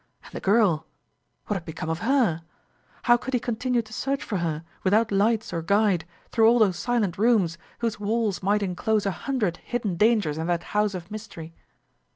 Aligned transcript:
And 0.23 0.33
the 0.33 0.39
girl. 0.39 0.87
what 1.45 1.53
had 1.57 1.63
become 1.63 1.91
of 1.91 1.99
her? 1.99 2.41
How 3.03 3.17
could 3.17 3.35
he 3.35 3.39
continue 3.39 3.83
to 3.83 3.93
search 3.93 4.23
for 4.23 4.37
her, 4.37 4.63
without 4.83 5.11
lights 5.11 5.53
or 5.53 5.61
guide, 5.61 6.05
through 6.31 6.49
all 6.49 6.57
those 6.57 6.79
silent 6.79 7.19
rooms, 7.19 7.59
whose 7.77 7.99
walls 7.99 8.41
might 8.41 8.63
inclose 8.63 9.05
a 9.05 9.11
hundred 9.11 9.57
hidden 9.57 9.97
dangers 9.97 10.39
in 10.39 10.47
that 10.47 10.63
house 10.73 10.95
of 10.95 11.11
mystery? 11.11 11.53